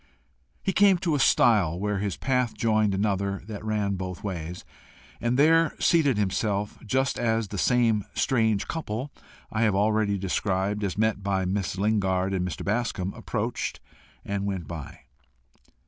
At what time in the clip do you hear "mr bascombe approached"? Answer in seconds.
12.49-13.79